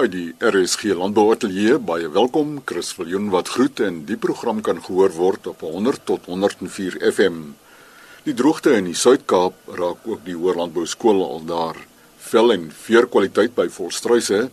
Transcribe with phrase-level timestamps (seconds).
[0.00, 5.12] Uit die RSG Landbouateljee baie welkom Chris Viljoen wat groet en die program kan gehoor
[5.12, 7.34] word op 100 tot 104 FM.
[8.24, 11.76] Die droogte in die Suid-Kaap raak ook die Hoërlandbou skool al daar.
[12.30, 14.46] Vel en veerkwaliteit by volstruise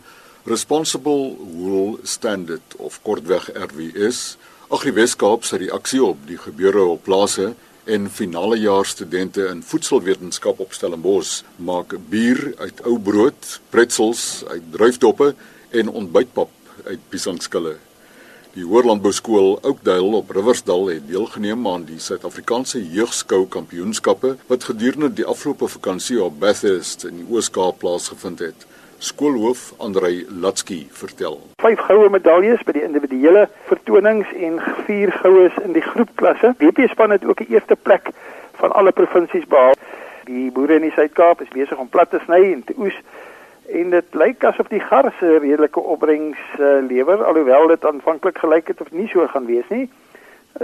[0.44, 4.36] Responsible Wool Standard of kortweg RWS.
[4.68, 7.54] Agri Weskaap se reaksie op die gebeure op plase
[7.88, 14.66] en finale jaar studente in voedselwetenskap op Stellenbosch maak bier uit ou brood, pretzels uit
[14.74, 15.30] druifdoppe
[15.70, 16.52] en ontbytpap
[16.84, 17.78] uit piesangskille.
[18.52, 25.12] Die Hoërlandbou skool Oakdale op Riversdal het deelgeneem aan die Suid-Afrikaanse jeugskou kampioenskappe wat gedurende
[25.12, 28.67] die afgelope vakansie op Bathurst in die Oos-Kaap plaasgevind het
[28.98, 31.38] skoolhoof Andrei Latsky vertel.
[31.62, 36.54] Vyf goue medaljes by die individuele vertonings en vier goues in die groepklasse.
[36.58, 38.10] WP span het ook die eerste plek
[38.58, 39.78] van alle provinsies behaal.
[40.26, 42.98] Die boere in die Suid-Kaap is besig om plat te sny en te oes
[43.68, 48.80] en dit lyk asof die garse redelike opbrengs uh, lewer alhoewel dit aanvanklik gelyk het
[48.80, 49.86] of nie so gaan wees nie.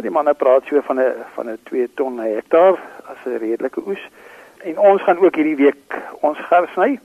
[0.02, 4.02] Die manne praat so van 'n van 'n 2 ton hektaar as 'n redelike oes.
[4.64, 6.98] En ons gaan ook hierdie week ons gars sny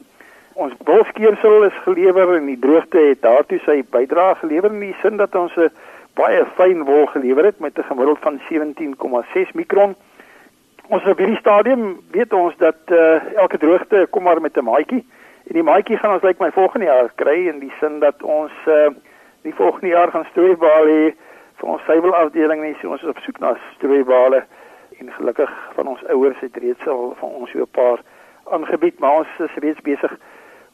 [0.59, 5.17] ons wolskeersel is gelewer en die droogte het daartoe sy bydrae gelewer in die sin
[5.17, 5.69] dat ons 'n
[6.19, 9.95] baie fyn wol gelewer het met 'n gemiddeld van 17,6 mikron.
[10.87, 15.05] Ons op hierdie stadium weet ons dat uh, elke droogte kom maar met 'n maatjie
[15.47, 18.23] en die maatjie gaan ons lyk like my volgende jaar kry in die sin dat
[18.23, 18.89] ons uh,
[19.41, 21.13] die volgende jaar gaan strooibale
[21.55, 24.43] vir ons suiwelafdeling nie so ons is op soek na strooibale
[24.99, 27.99] en gelukkig van ons ouers het reeds al van ons so 'n paar
[28.51, 30.17] aangebied maar ons is reeds besig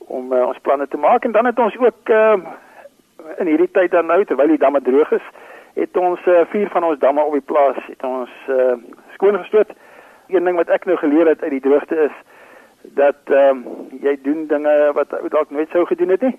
[0.08, 2.38] om uh, ons planne te maak en dan het ons ook uh,
[3.38, 5.26] in hierdie tyd dan nou terwyl die damme droog is,
[5.76, 8.78] het ons uh, vier van ons damme op die plaas het ons uh,
[9.18, 9.74] skoon gestoot.
[10.28, 12.16] Een ding wat ek nou geleer het uit die droogte is
[12.96, 16.38] dat ehm um, jy doen dinge wat dalk nooit sou gedoen het nie.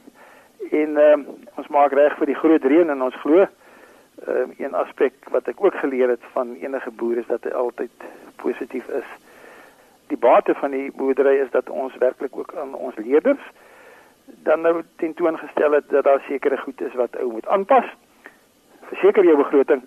[0.70, 1.26] En ehm um,
[1.58, 3.50] ons maak reg vir die groot reën en ons glo ehm
[4.26, 8.06] um, een aspek wat ek ook geleer het van enige boer is dat hy altyd
[8.42, 9.08] positief is
[10.06, 13.42] die bate van die boerdery is dat ons werklik ook aan ons leerders
[14.26, 17.84] dan nou tentoongestel het dat daar sekere goed is wat ou moet aanpas.
[18.90, 19.82] Verseker jou begroting,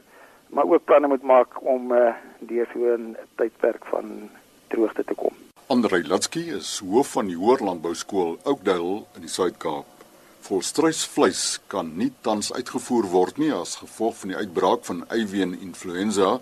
[0.47, 4.29] maar ook planne moet maak om uh, deur so 'n tydperk van
[4.67, 5.33] droogte te kom.
[5.67, 9.85] Andrei Latsky is hoof van die Hoërlandbou skool Oakdale in die Suid-Kaap.
[10.39, 16.39] Volstruisvleis kan nie tans uitgevoer word nie as gevolg van die uitbraak van avian influenza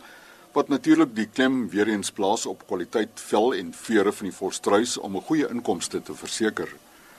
[0.54, 4.98] wat natuurlik die klem weer eens plaas op kwaliteit vel en vere van die volstruis
[4.98, 6.70] om 'n goeie inkomste te verseker.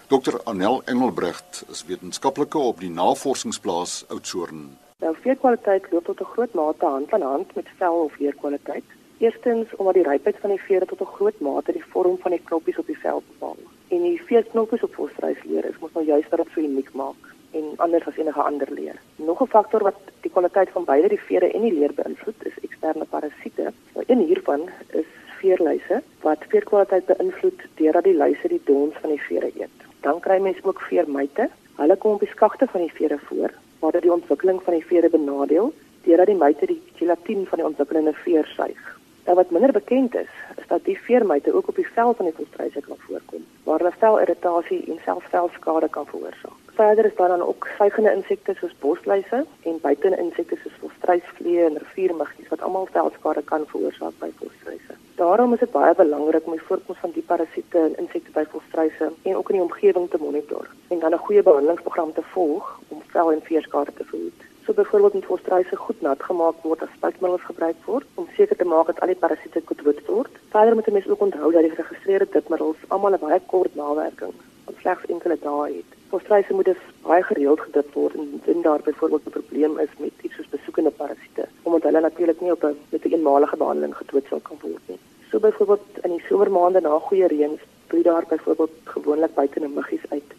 [0.08, 4.78] Dr Anel Engelbrecht is wetenskaplike op die navorsingsplaas Oudtshoorn.
[4.98, 8.84] Nou veerkwaliteit loop tot 'n groot mate hand aan hand met vel of veerkwaliteit.
[9.18, 12.42] Eerstens omdat die rypheid van die vere tot 'n groot mate die vorm van die
[12.44, 13.56] knoppies op die vel bepaal.
[13.88, 17.64] En die veerknoppies op volstruisleer is mos nou juist wat dit so uniek maak en
[17.76, 18.96] anders as enige ander leer.
[19.16, 22.60] Nog 'n faktor wat die kwaliteit van beide die vere en die leer beïnvloed, is
[22.62, 23.72] eksterne parasiete.
[23.94, 25.10] Nou een hiervan is
[25.40, 29.78] veerluise wat veerkwaliteit beïnvloed deurdat die luise die dons van die vere eet.
[30.00, 31.48] Dan kry mens ook veermyte.
[31.76, 34.86] Hulle kom op die skagte van die vere voor, waar dit die ontwikkeling van die
[34.86, 35.72] vere benadeel
[36.02, 38.98] deurdat die myte die gelatine van die ontwikkelende veer suig.
[39.28, 42.34] Nou wat minder bekend is, is dat die veermyte ook op die vel van die
[42.34, 46.67] volstruise kan voorkom, waar hulle velirritasie en selfs velskade kan veroorsaak.
[46.78, 51.78] Verder is daar dan ook suigende insekte soos bosluise en buitene insekte soos volstruisvliee en
[51.78, 54.94] riviermuggies wat almal velskade kan veroorsaak by volstruise.
[55.14, 59.10] Daarom is dit baie belangrik om die voorkoms van die parasiete en insekte by volstruise
[59.22, 63.02] en ook in die omgewing te monitor en dan 'n goeie behandelingsprogram te volg om
[63.06, 64.40] vel- en veerskade te verhoed.
[64.64, 68.64] So byvoorbeeld moet volstruise goed nat gemaak word as spuitmiddels gebruik word om seker te
[68.64, 70.30] maak dat al die parasiete gedood word.
[70.48, 74.34] Verder moet mense ook onthou dat die geregistreerde dipmiddels almal 'n baie kort nawerking
[74.80, 75.97] slegs enkele dae het.
[76.08, 80.12] Volstruise moet dus baie gereeld gedip word en indien daar byvoorbeeld 'n probleem is met
[80.22, 84.24] iets soos besoekende parasiete, omdat hulle natuurlik nie op 'n met 'n eenmalige behandeling gedood
[84.28, 84.98] sal kan word nie.
[85.30, 90.30] So byvoorbeeld in die somermaande na goeie reën, broei daar byvoorbeeld gewoonlik buitene muggies uit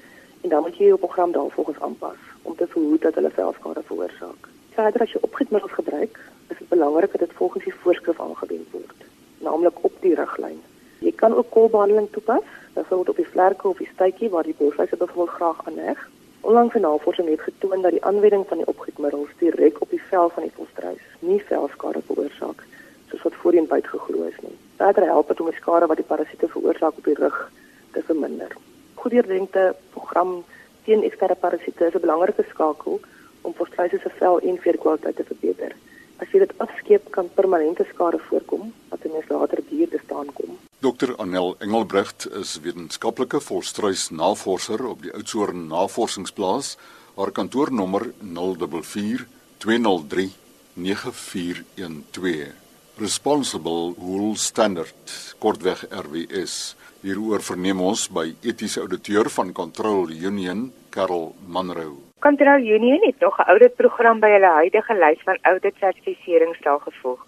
[0.42, 4.48] en dan moet jy jou program daarvolgens aanpas om te verhoed dat hulle velskade veroorsaak.
[4.70, 9.00] Verder as jy opgietmiddels gebruik, is dit belangrik dat dit volgens die voorskrif aangewend word,
[9.38, 10.62] naamlik op die riglyn.
[11.00, 14.98] Jy kan ook kolbehandeling toepas byvoorbeeld op die vlerke of die stuitjie waar die bosluise
[14.98, 16.10] byvoorbeeld graag aanleg.
[16.42, 20.30] Onlangs 'n navorsing het getoon dat die aanwending van die opgietmiddels direk op die vel
[20.30, 22.64] van die volstruis nie velskade veroorsaak
[23.10, 24.58] soos wat voorheen buitgeglo is nie.
[24.76, 27.52] Verder help dit om die skade wat die parasiete veroorsaak op die rug
[27.92, 28.56] te verminder.
[28.94, 30.44] Goedierdenkte program
[30.84, 33.00] teen eksterne parasiete is 'n belangrike skakel
[33.42, 35.76] om volstruise se vel en veerkwaliteit te verbeter.
[36.18, 40.34] As jy dit afskeep kan permanente skade voorkom wat 'n mens later duur te staan
[40.34, 40.59] kom.
[40.80, 46.78] Dr Anel Engelbrecht is wetenskaplike volstruisnavorser op die Oudtshoorn Navorsingsplaas.
[47.18, 49.26] Haar kantoornommer 044
[49.58, 50.30] 203
[50.74, 52.54] 9412.
[52.96, 56.56] Responsible Wool Standard, kortweg RWS.
[57.04, 61.98] Hieroor verneem ons by etiese ouditeur van Control Union, Karel Manrou.
[62.24, 67.20] Control Union het nog 'n ouditprogram by hulle huidige lys van audit sertifiseringsdae gevoeg.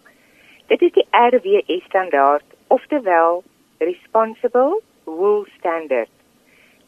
[0.67, 3.43] Dit is die RWS standaard oftewel
[3.79, 6.09] Responsible Wool Standard.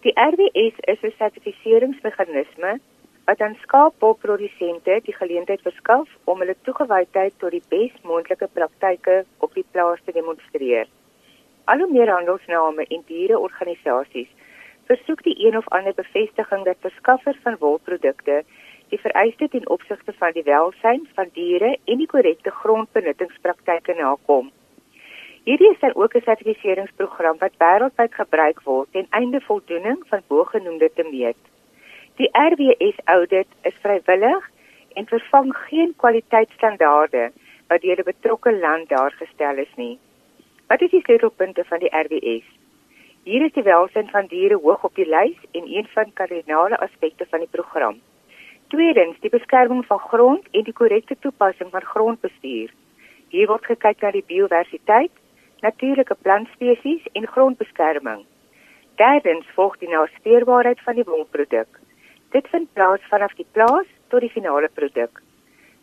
[0.04, 2.80] Die RWS is 'n sertifiseringsmeganisme
[3.26, 9.66] wat aan skaapwolprodusente die geleentheid verskaf om hulle toegewydheid tot die besmoontlike praktyke op die
[9.72, 10.88] plaas te demonstreer.
[11.64, 14.32] Al hoe meer handelsname en diereorganisasies
[14.86, 18.44] versoek die een of ander bevestiging dat verskaffers van wolprodukte
[18.88, 24.52] die vereistes ten opsigte van die welsyn van diere en die korrekte grondbenuttingspraktyke nakom.
[25.44, 30.90] Hierdie is dan ook 'n sertifiseringsprogram wat wêreldwyd gebruik word ten einde voldoening van bogenoemde
[30.96, 31.42] te meet.
[32.16, 34.50] Die RWS audit is vrywillig
[34.94, 37.32] en vervang geen kwaliteitsstandaarde
[37.68, 40.00] wat deur die betrokke land daargestel is nie.
[40.68, 42.46] Wat is die sleutelpunte van die RWS?
[43.24, 47.26] Hier is die welsyn van diere hoog op die lys en een van kardinale aspekte
[47.30, 48.00] van die program.
[48.68, 52.72] Tweedens, die beskerming van grond en die korrekte toepassing van grondbestuur.
[53.28, 55.12] Hier word gekyk na die biodiversiteit,
[55.64, 58.26] natuurlike plantspesies en grondbeskerming.
[59.00, 61.80] Derdens volg die naspeurbaarheid van die wolproduk.
[62.36, 65.22] Dit vind plaas vanaf die plaas tot die finale produk.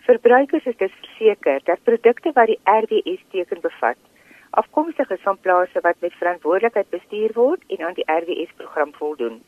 [0.05, 3.97] Verbruikers is dus verseker dat produkte wat die RWS teken bevat,
[4.50, 9.38] afkomstig is van plase wat met verantwoordelikheid bestuur word en aan die RWS program voldoen.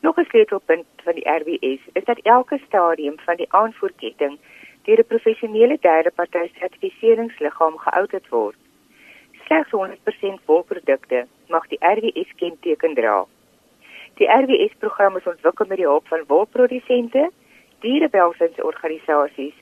[0.00, 4.38] Nog 'n sleutelpunt van die RWS is dat elke stadium van die aanvoerketting
[4.82, 8.56] deur 'n professionele derde party sertifiseringsliggaam geaudit word.
[9.50, 13.26] Slegs 100% volprodukte mag die RWS kenteken dra.
[14.22, 17.30] Die RWS program is ontwikkel met die hulp van wolprodusente,
[17.82, 19.56] dierewelsynsorganisasies,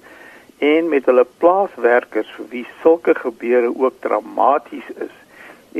[0.59, 5.15] en met hulle plaaswerkers vir wie sulke gebeure ook dramaties is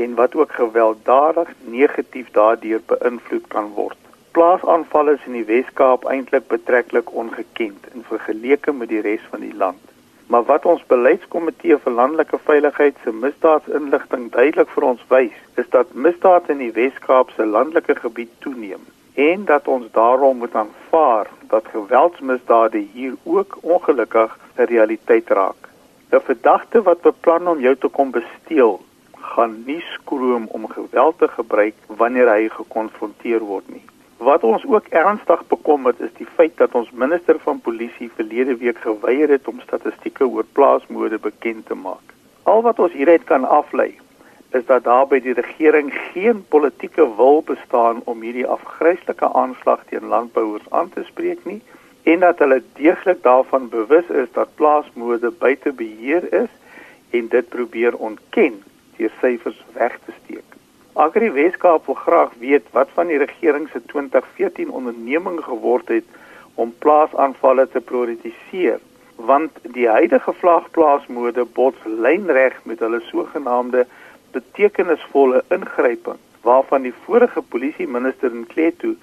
[0.03, 3.97] en wat ook gewelddadig negatief daardeur beïnvloed kan word.
[4.31, 9.79] Plaasaanvalle in die Wes-Kaap eintlik betreklik ongekend in vergelyking met die res van die land.
[10.27, 15.93] Maar wat ons beleidskomitee vir landelike veiligheid se misdaadsinligting duidelik vir ons wys, is dat
[15.93, 18.83] misdaad in die Wes-Kaap se landelike gebied toeneem
[19.15, 25.69] en dat ons daarom moet aanvaar dat geweldsmisdade hier ook ongelukkig 'n realiteit raak.
[26.11, 28.79] 'n Verdagte wat beplan om jou te kom besteel,
[29.35, 33.83] gaan nie skroom om geweld te gebruik wanneer hy gekonfronteer word nie.
[34.17, 38.77] Wat ons ook ernstig bekommerd is die feit dat ons minister van polisie verlede week
[38.77, 42.15] geweier het om statistieke oor plaasmoorde bekend te maak.
[42.43, 43.91] Al wat ons hieruit kan aflei
[44.55, 50.07] is dat daar by die regering geen politieke wil bestaan om hierdie afgryslike aanslag teen
[50.13, 51.61] landbouers aan te spreek nie
[52.05, 56.51] en dat hulle deeglik daarvan bewus is dat plaasmoorde buite beheer is
[57.09, 58.59] en dit probeer ontken
[58.97, 60.43] deur syfers weg te steek.
[60.93, 66.05] Agri Weskaap wil graag weet wat van die regering se 2014 onderneming geword het
[66.53, 68.79] om plaasaanvalle te prioritiseer,
[69.15, 73.87] want die huidige vlagplaasmode bots lynreg met hulle sogenaamde
[74.31, 78.93] betekenisvolle ingryping waarvan die vorige polisie minister in Kleto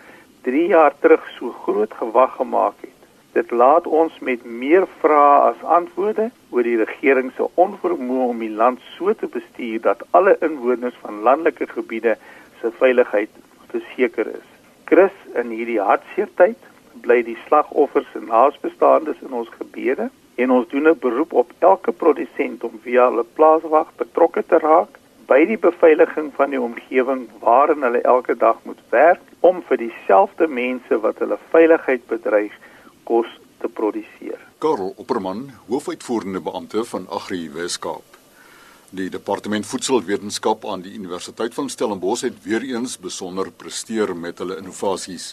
[0.47, 2.92] 3 jaar terug so groot gewag gemaak het.
[3.33, 8.53] Dit laat ons met meer vrae as antwoorde oor die regering se onvermoë om die
[8.63, 12.17] land so te bestuur dat alle inwoners van landelike gebiede
[12.61, 13.31] se veiligheid
[13.71, 14.49] verseker is.
[14.85, 16.69] Chris, in hierdie hartseer tyd
[17.07, 20.11] bly die slagoffers en naasbestaandes in ons gebede
[20.45, 24.99] en ons doen 'n beroep op elke produsent om via hulle plaaswag betrokke te raak
[25.27, 30.47] by die beveiliging van die omgewing waarin hulle elke dag moet werk om vir dieselfde
[30.49, 32.53] mense wat hulle veiligheid bedreig
[33.05, 33.29] kos
[33.61, 34.41] te produseer.
[34.63, 38.19] Karel Opperman, hoofuitvoerende beampte van Agri Weskaap.
[38.93, 44.59] Die departement voedselwetenskap aan die Universiteit van Stellenbosch het weer eens besonder presteer met hulle
[44.61, 45.33] innovasies.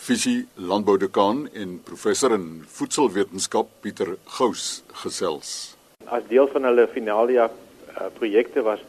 [0.00, 5.76] Visie landboudekaan en professor in voedselwetenskap Pieter Gous gesels.
[6.08, 8.82] As deel van hulle finalia uh, projekte was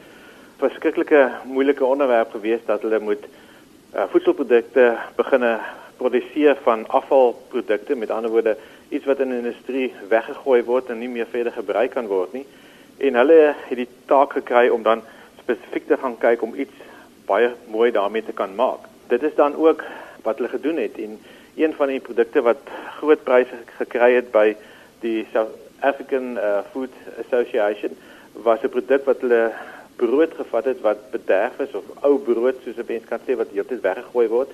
[0.62, 4.88] verskriklike moeilike onderwerp geweest dat hulle moet uh, voedselprodukte
[5.18, 5.60] beginne
[6.02, 8.58] produseer van afvalprodukte, met ander woorde
[8.90, 12.46] iets wat in die industrie weggegooi word en nie meer verder gebruik kan word nie.
[12.98, 15.04] En hulle het die taak gekry om dan
[15.44, 16.88] spesifiek te gaan kyk om iets
[17.30, 18.90] baie mooi daarmee te kan maak.
[19.14, 19.84] Dit is dan ook
[20.26, 21.20] wat hulle gedoen het en
[21.56, 24.52] een van die produkte wat groot pryse gekry het by
[25.06, 26.94] die South African uh, Food
[27.26, 27.98] Association
[28.34, 29.52] was 'n produk wat hulle
[29.96, 33.54] brood gevat het wat bederf is of ou brood soos 'n mens kan sê wat
[33.54, 34.50] heeltyd weggegooi word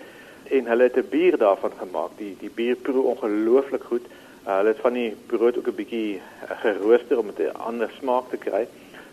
[0.50, 2.12] en hulle het 'n bier daarvan gemaak.
[2.18, 4.06] Die die bier proe ongelooflik goed.
[4.48, 8.30] Uh, hulle het van die brood ook 'n bietjie uh, gerooster om 'n ander smaak
[8.30, 8.68] te kry.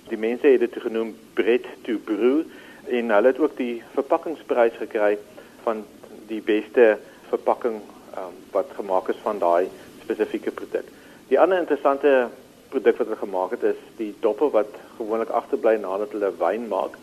[0.09, 2.43] Die mense het dit genoem bread to brew
[2.87, 5.19] en hulle het ook die verpakkingsprys gekry
[5.63, 5.85] van
[6.27, 6.99] die beste
[7.29, 7.81] verpakking
[8.17, 9.69] um, wat gemaak is van daai
[10.03, 10.85] spesifieke produk.
[11.29, 12.29] Die ander interessante
[12.69, 16.99] produk wat hulle gemaak het is die doppe wat gewoonlik agterbly nadat hulle wyn maak.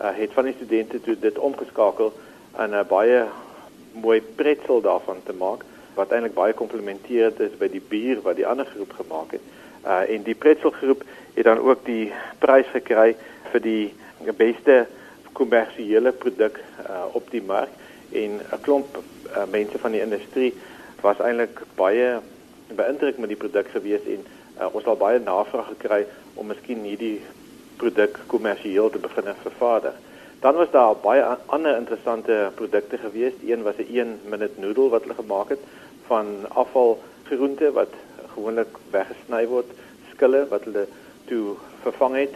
[0.00, 2.12] Uh, het van die studente toe dit omgeskakel
[2.58, 3.24] in 'n baie
[3.92, 8.46] mooi pretzel daarvan te maak wat eintlik baie komplementeerd is by die bier wat die
[8.46, 9.44] ander groep gemaak het.
[9.84, 13.14] Uh en die pretzel groep het dan ook die prys gekry
[13.52, 13.94] vir die
[14.36, 14.86] beste
[15.32, 17.72] kommersiële produk uh op die mark
[18.12, 20.54] en 'n klomp uh, mense van die industrie
[21.00, 22.20] was eintlik baie
[22.68, 24.24] beïndruk met die produk gewees en
[24.60, 27.20] uh, ons het baie navraag gekry om miskien hierdie
[27.76, 29.94] produk kommersieel te begin vervaardig.
[30.42, 33.32] Dan was daar baie ander interessante produkte gewees.
[33.46, 35.62] Een was 'n 1 minute noodle wat hulle gemaak het
[36.06, 37.92] van afvalgroente wat
[38.34, 39.66] gewoonlik weggesny word,
[40.12, 40.86] skille wat hulle
[41.24, 42.34] toe vervang het,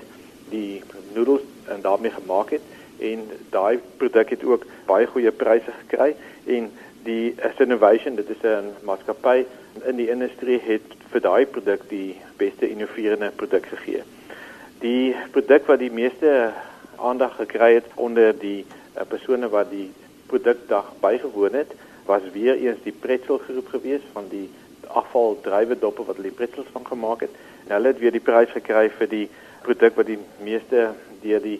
[0.48, 0.82] die
[1.14, 2.62] noodles en daarmee gemaak het
[2.98, 6.70] en daai produk het ook baie goeie pryse gekry en
[7.02, 9.44] die Innovation, dit is 'n maatskappy
[9.84, 14.02] in die industrie het vir daai produk die beste innoverende produk gegee.
[14.78, 16.52] Die produk wat die meeste
[16.98, 18.64] aandag gekry het onder die
[18.96, 19.92] uh, persone wat die
[20.26, 21.74] produkdag bygewoon het,
[22.06, 24.48] was weer eens die pretzel groep gewees van die
[24.86, 27.30] afval drywedoppe wat hulle pretzels van gemaak het.
[27.66, 29.28] En hulle het weer die prys gekry vir die
[29.66, 30.90] produk wat die meeste
[31.22, 31.58] deur die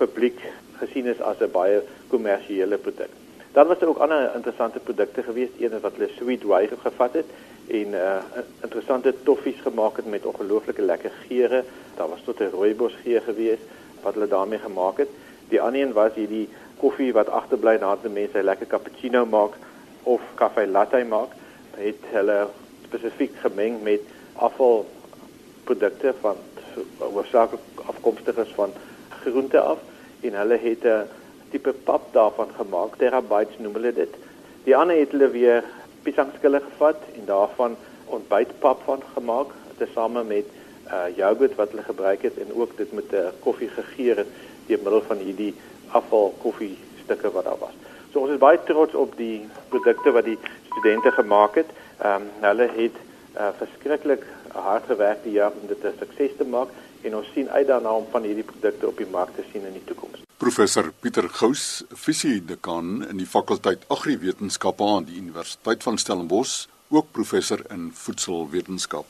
[0.00, 0.40] publiek
[0.80, 3.10] gesien is as 'n baie kommersiële produk.
[3.52, 7.26] Dan was daar ook ander interessante produkte gewees, een wat hulle sweet wave gevat het
[7.68, 8.16] en uh
[8.62, 11.64] interessante toffies gemaak het met ongelooflike lekker geure.
[11.96, 13.58] Daar was tot 'n rooibos geur gewees
[14.02, 15.08] wat hulle daarmee gemaak het.
[15.48, 19.54] Die ander een was hierdie koffie wat agterbly nadat mense 'n lekker cappuccino maak
[20.02, 21.30] of koffie latte maak.
[21.76, 22.48] Het hulle
[22.84, 24.00] spesifiek gemeng met
[24.32, 26.36] afvalprodukte van
[26.98, 27.56] oorsake
[27.86, 28.72] afkomstig is van
[29.22, 29.78] groente af
[30.20, 31.08] en hulle het 'n
[31.50, 34.14] tipe pap daarvan gemaak, terabytes noem hulle dit.
[34.64, 35.64] Die ander het hulle weer
[36.02, 40.46] piesangskille gevat en daarvan ontbytpap van gemaak, tesame met
[40.92, 44.30] uh yoghurt wat hulle gebruik het en ook dit met 'n uh, koffie gegeur het
[44.66, 45.54] deur middel van hierdie
[45.88, 47.76] afval koffie stukke wat daar was.
[48.12, 50.38] So ons is baie trots op die produkte wat die
[50.70, 51.70] studente gemaak het.
[51.98, 52.96] Ehm um, hulle het
[53.36, 56.68] uh verskriklik hard gewerk die jaar om dit 'n sukses te maak
[57.02, 59.72] en ons sien uit daarna om van hierdie produkte op die mark te sien in
[59.72, 60.20] die toekoms.
[60.36, 67.60] Professor Pieter Gous, fisiedekaan in die fakulteit Agriwetenskappe aan die Universiteit van Stellenbosch, ook professor
[67.70, 69.06] in voedselwetenskap.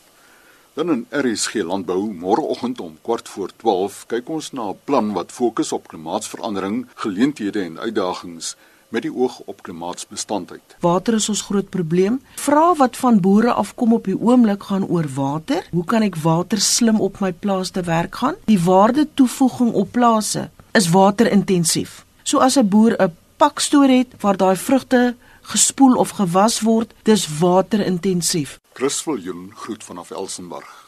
[0.74, 5.32] Dan in RSG Landbou môreoggend om kwart voor 12 kyk ons na 'n plan wat
[5.32, 8.56] fokus op klimaatsverandering, geleenthede en uitdagings
[8.88, 10.76] met die oog op klimaatsbestandheid.
[10.80, 12.20] Water is ons groot probleem.
[12.34, 15.66] Vra wat van boere afkom op die oomblik gaan oor water.
[15.70, 18.34] Hoe kan ek water slim op my plaas te werk gaan?
[18.44, 22.04] Die waarde toevoeging op plase is waterintensief.
[22.22, 27.38] So as 'n boer 'n pakstoor het waar daai vrugte gespoel of gewas word, dis
[27.38, 28.61] waterintensief.
[28.72, 30.81] Chris Viljoen groet vanaf Elsenburg.